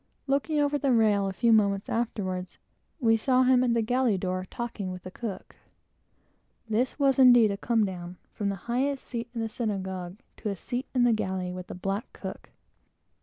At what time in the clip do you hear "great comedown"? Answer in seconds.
7.25-8.17